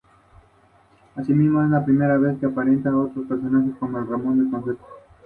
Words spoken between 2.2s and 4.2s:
en que aparecen otros personajes como